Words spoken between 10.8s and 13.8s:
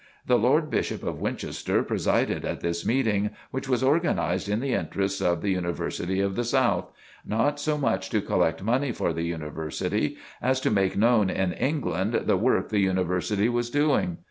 known in England the work the University was